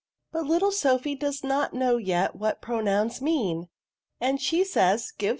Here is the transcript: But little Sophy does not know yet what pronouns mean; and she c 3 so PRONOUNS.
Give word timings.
But 0.31 0.47
little 0.47 0.71
Sophy 0.71 1.13
does 1.13 1.43
not 1.43 1.75
know 1.75 1.97
yet 1.97 2.35
what 2.35 2.59
pronouns 2.59 3.21
mean; 3.21 3.67
and 4.19 4.41
she 4.41 4.63
c 4.63 4.63
3 4.63 4.63
so 4.63 4.79
PRONOUNS. 4.79 5.13